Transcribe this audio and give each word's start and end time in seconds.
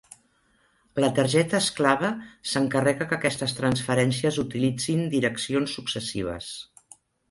La 1.03 1.09
targeta 1.19 1.59
esclava 1.65 2.09
s'encarrega 2.53 3.09
que 3.13 3.19
aquestes 3.19 3.55
transferències 3.63 4.43
utilitzin 4.49 5.09
direccions 5.17 5.81
successives. 5.81 6.55